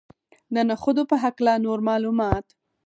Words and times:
د 0.53 0.55
نخودو 0.69 1.03
په 1.11 1.15
هکله 1.23 1.53
نور 1.65 1.79
معلومات. 1.89 2.45